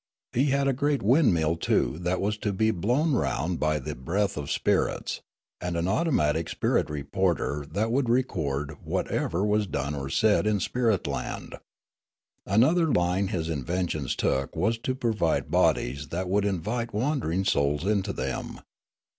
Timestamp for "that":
1.99-2.19, 7.69-7.91, 16.07-16.27